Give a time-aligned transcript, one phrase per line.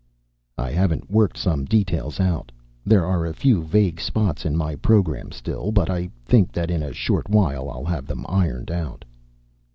[0.57, 2.51] "I haven't worked some details out.
[2.83, 5.71] There are a few vague spots in my program, still.
[5.71, 9.05] But I think that in a short while I'll have them ironed out."